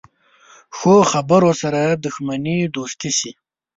ښو 0.77 0.93
خبرو 1.11 1.51
سره 1.61 1.81
دښمني 2.05 2.57
دوستي 2.75 3.11
شي. 3.19 3.31